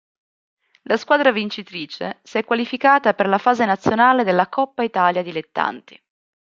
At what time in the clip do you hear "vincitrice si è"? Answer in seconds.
1.31-2.43